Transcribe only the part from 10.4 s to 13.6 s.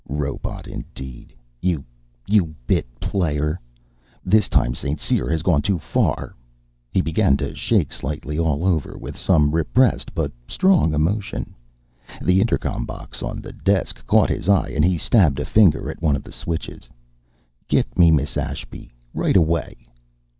strong emotion. The intercom box on the